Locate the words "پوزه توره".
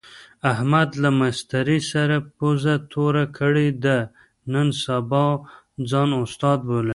2.37-3.25